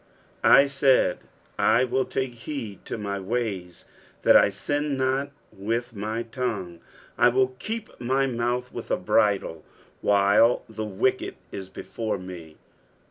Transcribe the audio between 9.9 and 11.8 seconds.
while thewicked is